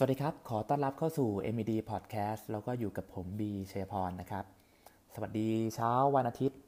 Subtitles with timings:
[0.00, 4.44] สวัสดีครับ ขอต้อนรับเข้าสู่ MED Podcast แล้วก็อยู่กับผมบีเชยพรนะครับ
[5.14, 6.60] สวัสดีเช้าวันอาทิตย์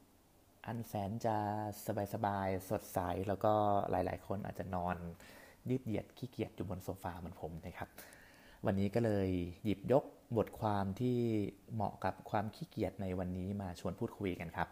[0.67, 1.37] อันแสนจะ
[2.13, 3.53] สบายๆสดใส แล้วก็
[3.91, 4.95] หลาย ๆ คนอาจจะนอน
[5.69, 7.89] ยืดเหยียดขี้เกียจอยู่บนโซฟาเหมือนผมนะครับ
[8.65, 9.29] วันนี้ก็เลย
[9.63, 10.03] หยิบยก
[10.37, 11.17] บทความที่
[11.73, 14.67] เหมาะกับความขี้เกียจในวันนี้มาชวนพูดคุยกันครับ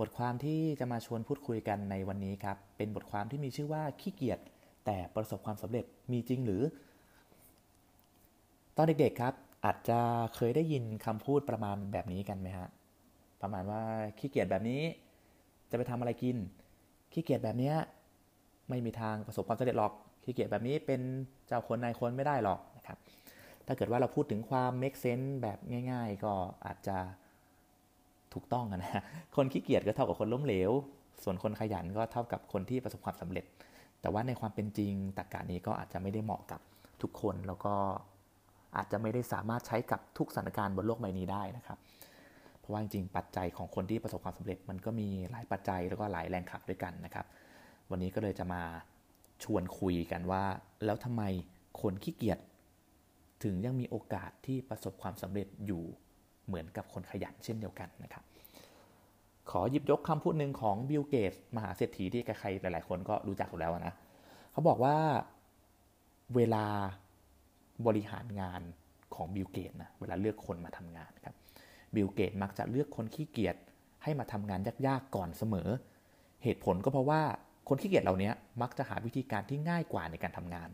[0.00, 4.38] บทความที่จะมาชวนพูดคุยกันในวันนี้ครับ เป็นบทความที่มีชื่อว่าขี้เกียจ
[4.86, 6.62] แต่ประสบความสำเร็จมีจริงหรือ
[8.76, 9.98] ตอนเด็กๆครับ อาจจะ
[10.34, 12.68] เคยได้ยินคำพูดประมาณแบบนี้กันไหมฮะ
[13.42, 13.80] ประมาณว่า
[14.18, 14.82] ขี้เกียจแบบนี้
[15.70, 16.36] จะไปทำอะไรกิน
[17.12, 17.72] ขี้เกียจแบบนี้
[18.68, 19.92] ไม่มีทางประสบความสำเร็จหรอก
[20.24, 21.00] ขี้เกียจแบบนี้เป็น
[21.46, 22.98] เจ้าคนนายคนไม่ได้หรอกนะครับ
[23.66, 25.58] ถ้าเกิดว่าเราพูดถึงความ make sense แบบ
[25.90, 26.32] ง่าย ๆ ก็
[26.66, 26.96] อาจจะ
[28.32, 29.02] ถูกต้องนะ
[29.36, 30.70] คนขี้เกียจก็เท่ากับคนล้มเหลว
[31.22, 33.44] ส่วนคนขยันก็เท่ากับคนที่ประสบความสำเร็จ
[34.00, 36.60] แต่ว่าในความเป็นจริงตรรกานี้ก็อาจจะไม่ได้เหมาะกับ
[37.02, 37.74] ทุกคนแล้วก็
[38.76, 41.78] อาจจะไม่ได้สามารถใช้กับทุกสถานการณ์บนโลกใบนี้ได้นะครับ
[42.58, 47.26] เพราะว่าจริงๆปัจจัยของคนที่ประสบความสำเร็จมันก็มีหลายปัจจัยแล้วก็หลายแรงขับด้วยกันนะครับ
[47.90, 48.62] วันนี้ก็เลยจะมา
[49.44, 50.44] ชวนคุยกันว่า
[50.84, 51.22] แล้วทำไม
[51.80, 52.38] คนขี้เกียจ
[53.44, 55.82] ถึงยังมีโอกาสที่ประสบความสำเร็จอยู่
[56.46, 58.24] เหมือนกับคนขยันเช่นเดียวกันนะครับ
[59.50, 63.94] ขอหยิบยกคำพูดหนึ่งของบิลเกตส์ มหาเศรษฐีที่ใครๆหลาย ๆ คนก็รู้จักอยู่แล้วนะ
[64.52, 64.96] เขาบอกว่า
[66.36, 66.64] เวลา
[67.86, 68.62] บริหารงาน
[69.14, 71.36] ของบิลเกตส์ นะเวลาเลือกคนมาทำงานครับ
[71.94, 73.56] บิลเกตส์ มักจะเลือกคนขี้เกียจ
[74.02, 75.68] ให้มาทำงานยากๆก่อนเสมอ
[76.44, 77.22] เหตุผลก็เพราะว่า
[77.68, 78.30] คนขี้เกียจเหล่านี้
[78.62, 80.68] มักจะหาวิธีการที่ง่ายกว่าในการทำงาน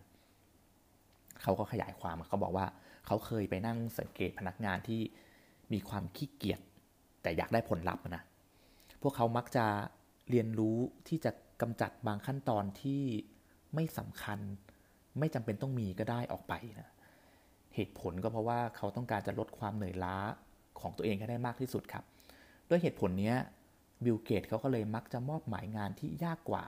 [1.42, 2.66] เขาก็ขยายความเขาบอกว่า
[3.06, 5.00] เขาเคยไปนั่งสังเกตพนักงานที่
[5.72, 6.60] มีความขี้เกียจ
[7.22, 8.22] แต่อยากได้ผลลัพธ์นะ
[9.02, 9.66] พวกเขามักจะ
[10.30, 13.02] เรียนรู้ที่จะกำจัดบางขั้นตอนที่
[13.74, 14.38] ไม่สำคัญ
[15.18, 16.88] ไม่จำเป็นต้องมีก็ได้ออกไปนะ
[17.78, 20.16] เหตุผลก็เพราะว่าเขาต้องการจะลดความเหนื่อยล้า
[20.80, 22.04] ของตัวเองให้ได้มากที่สุดครับ
[22.68, 23.34] ด้วยเหตุผลนี้
[24.04, 26.64] บิลเกตเขาก็เลยมักจะมอบหมายงานที่ยากกว่า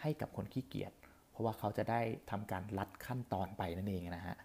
[0.00, 0.92] ให้กับคนขี้เกียจ
[1.30, 4.36] เพราะว่าเขาจะได้ทำการลัดขั้นตอนไปนั่นเองนะฮะ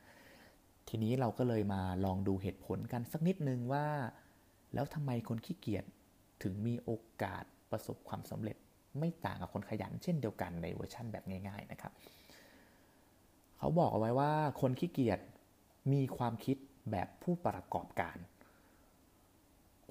[0.89, 3.85] ทีนี้เราก็เลยมาลองดูเหตุผลกันสักนิดนึงว่า
[4.73, 5.85] แล้วทำไมคนขี้เกียจ
[6.43, 6.91] ถึงมีโอ
[7.21, 8.57] กาสประสบความสำเร็จ
[8.99, 11.93] ไม่ต่างกับคนขยัน เช่นเดียวกันในเวอร์ชั่นแบบง่าย ๆนะครับ
[13.57, 14.31] เขาบอกเอาไว้ว่า
[14.61, 15.19] คนขี้เกียจ
[15.93, 16.57] มีความคิด
[16.91, 18.17] แบบผู้ประกอบการ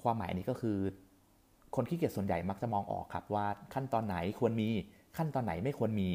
[0.01, 0.77] ความหมายนี้ก็คือ
[1.75, 4.69] คนขี้เกียจส่วนใหญ่มักจะมองออกครับว่าขั้นตอนไหนควรมี
[5.17, 6.09] ขั้นตอนไหนไม่ควรมี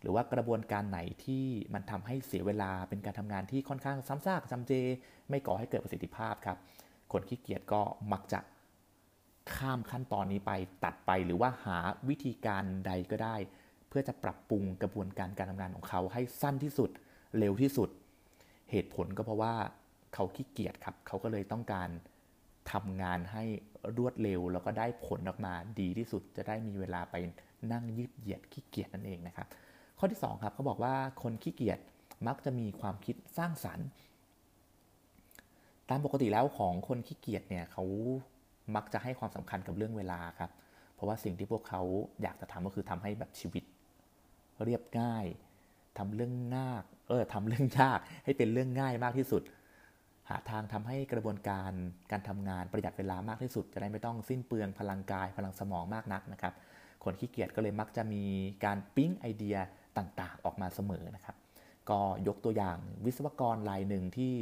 [0.00, 1.44] หรือว่ากระบวนการไหนที่
[1.74, 4.72] มันทำให้เสียเวลาเป็นการทำงานที่ค่อนข้างซ้ำซากจำเจ
[5.28, 6.56] ไม่ก่อให้เกิดประสิทธิภาพครับ
[7.12, 7.82] คนขี้เกียจก็
[8.12, 8.40] มักจะ
[9.54, 10.52] ข้ามขั้นตอนนี้ไป
[10.84, 11.78] ตัดไปหรือว่าหา
[12.08, 13.36] วิธีการใดก็ได้
[13.88, 16.90] เพื่อจะปรับปรุงกระบวนการการทำงานของเขาให้สั้นที่สุด
[17.38, 17.88] เร็วที่สุด
[18.72, 19.54] เหตุผลก็เพราะว่า
[20.14, 21.88] เขาขี้เกียจครับ เขาก็เลยต้องการ
[22.72, 23.44] ทำงานให้
[23.96, 27.14] รวดเร็ว แล้วก็ได้ผลออกมาดีที่สุด จะได้มีเวลาไป
[27.72, 29.46] นั่งยืดเหยียดขี้เกียจนั่นเองนะครับ
[29.98, 31.78] ข้อที่2ครับเขาบอกว่าคนขี้เกียจ
[32.26, 33.86] มักจะมีความคิดสร้างสรรค์
[35.88, 37.84] ตามปกติแล้วของคนขี้เกียจเนี่ยเขา
[38.76, 40.50] มักจะให้ความสำคัญกับเรื่องเวลาครับ
[40.94, 41.82] เพราะว่าสิ่งที่พวกเขา
[42.22, 43.64] อยากจะทำก็คือทำให้แบบชีวิต
[44.64, 45.26] เรียบง่าย
[45.98, 49.42] ทำเรื่องง่ายเออทำเรื่องยากให้เป็นเรื่องง่ายมากที่สุด
[50.30, 51.72] หาทางทำให้กระบวนการ
[52.10, 56.54] การทำงานประหยัดเวลามากที่สุด จะได้ไม่ต้องสิ้นเปลืองพลังกายพลังสมองมากนักนะครับ
[57.04, 58.22] คนขี้เกียจก็เลยมักจะมี
[58.64, 59.56] การปิ้งไอเดีย
[59.98, 61.36] ต่างๆ ออกมาเสมอนะครับ
[61.90, 64.32] ก็ยกตัวอย่างวิศวกรรายหนึ่งที่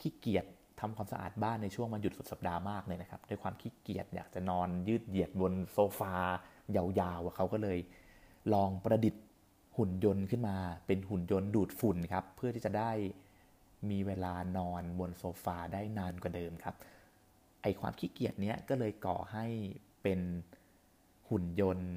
[0.00, 0.44] ขี้เกียจ
[0.80, 6.14] ทำความสะอาดบ้านในช่วงวันหยุดสุดสัปดาห์มากเลยนะครับ ด้วยความขี้เกียจอยากจะนอนยืดเหยียดบนโซฟา
[6.76, 7.78] ยาวๆเขาก็เลย
[8.52, 9.22] ลองประดิษฐ์
[9.76, 10.56] หุ่นยนต์ขึ้นมา
[10.86, 12.90] เป็นหุ่นยนต์ดูดฝุ่นครับ เพื่อที่จะได้
[13.90, 16.76] มีเวลานอนบนโซฟาได้นานกว่าเดิมครับ
[17.62, 19.46] ไอความขี้เกียจเนี้ยก็เลยก่อให้
[20.02, 20.20] เป็น
[21.30, 21.90] หุ่นยนต์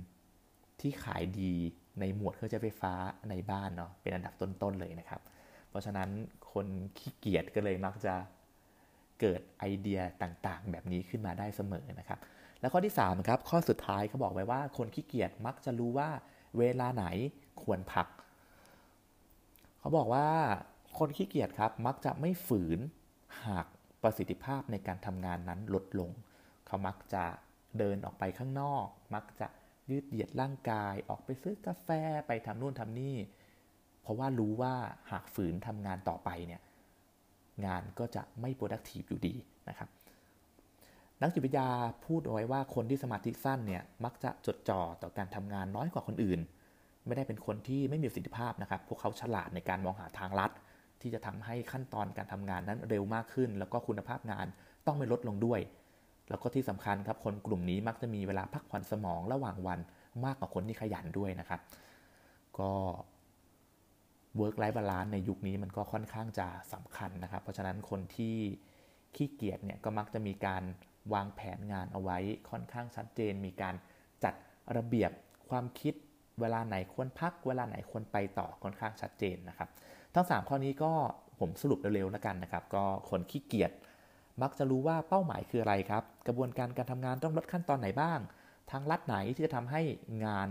[0.82, 1.54] ที่ขายดี
[2.00, 2.94] ในหมวดเครื่องใช้ไฟฟ้า
[3.30, 5.22] ในบ้านเนาะเป็นอันดับต้นๆเลยนะครับ
[5.70, 6.10] เพราะฉะนั้น
[6.54, 6.68] คน
[6.98, 8.14] ขี้เกียจก็เลยมักจะ
[9.20, 12.20] เกิดไอเดียต่างๆ แบบนี้ขึ้นมาได้เสมอนะครับ
[12.60, 16.10] แล้วข้อที่3ครับข้อสุดท้ายเขาบอกไว้ว่าคนขี้เกียจมักจะรู้ว่า
[16.58, 17.06] เวลาไหน
[17.62, 18.08] ควรพัก
[19.80, 20.28] เขาบอกว่า
[20.98, 22.80] คนขี้เกียจครับมักจะไม่ฝืน
[23.46, 23.66] หาก
[24.04, 26.10] ประสิทธิภาพในการทำงานนั้นลดลง
[26.68, 27.24] เขามักจะ
[27.80, 29.48] เดินออกไปข้างนอก มักจะ
[29.90, 31.90] ยืดเหยียดร่างกาย ออกไปซื้อกาแฟ
[32.28, 33.16] ไปทำนู่นทำนี่
[34.02, 34.74] เพราะว่ารู้ว่า
[35.12, 36.62] หากฝืนทำงานต่อไปเนี่ย
[37.66, 39.36] งานก็จะไม่ productive อยู่ดี
[39.70, 39.90] นะครับ
[41.22, 41.70] นักจิตวิทยา
[42.06, 46.40] พูดเอาไว้ว่าคนที่สมาธิสั้นเนี่ยมักจะจดจ่อต่อการทำงานน้อยกว่าคนอื่น
[47.08, 50.52] ไม่ได้เป็นคนที่ไม่มีประสิทธิภาพนะครับ พวกเขาฉลาดในการมองหาทางลัด
[51.02, 54.46] ที่จะทำให้ขั้นตอนการทำงานนั้นเร็วมากขึ้น แล้วก็คุณภาพงาน
[54.86, 55.60] ต้องไม่ลดลงด้วย
[56.30, 59.80] แล้วก็ที่สำคัญครับ คนกลุ่มนี้มักจะมีเวลาพักผ่อนสมองระหว่างวัน
[60.26, 61.62] มากกว่าคนที่ขยันด้วยนะครับ
[62.60, 62.72] ก็
[64.40, 68.36] work life balance ในยุคนี้มันก็ค่อนข้างจะสำคัญนะครับ เพราะฉะนั้นคนที่
[69.16, 70.64] ขี้เกียจเนี่ยก็มักจะมีการ
[71.14, 72.18] วางแผนงานเอาไว้
[72.50, 73.76] ค่อนข้างชัดเจน มีการ
[74.24, 74.34] จัด
[74.78, 75.12] ระเบียบ
[75.50, 75.94] ความคิด
[76.40, 79.70] เวลาไหนควรพัก เวลาไหนควรไปต่อค่อนข้างชัดเจนนะครับ
[80.16, 80.92] ทั้ง 3 ข้อนี้ก็
[81.40, 83.72] ผมสรุปเร็วๆแล้วกันนะครับ ก็คนขี้เกียจ
[84.42, 88.20] มักจะรู้ว่าเป้าหมายคืออะไรครับ กระบวนการการทำงานต้องลดขั้นตอนไหนบ้าง
[88.72, 89.82] ทางลัดไหนที่จะทำให้
[90.26, 90.50] งาน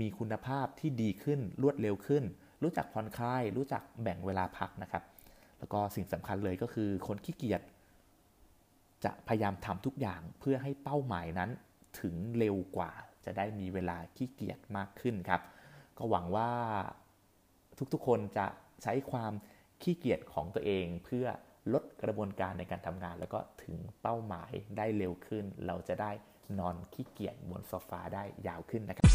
[0.00, 2.24] มีคุณภาพที่ดีขึ้นรวดเร็วขึ้น
[2.62, 5.02] รู้จักผ่อนคลาย รู้จักแบ่งเวลาพักนะครับ
[5.58, 7.62] แล้วก็สิ่งสำคัญเลยก็คือคนขี้เกียจ
[9.04, 11.50] จะพยายามทำทุกอย่างเพื่อให้เป้าหมายนั้น
[12.00, 12.90] ถึงเร็วกว่า
[13.24, 15.40] จะได้มีเวลาขี้เกียจมากขึ้นครับ
[15.98, 16.50] ก็หวังว่า
[17.92, 18.46] ทุกๆคนจะ
[18.82, 19.32] ใช้ความ
[19.82, 21.26] ขี้เกียจของตัวเอง เพื่อ
[21.72, 26.10] ลดกระบวนการในการทำงาน แล้วก็ถึงเป้าหมายได้เร็วขึ้น เราจะได้
[26.58, 29.06] นอนขี้เกียจบนโซฟาได้ยาวขึ้นนะครับ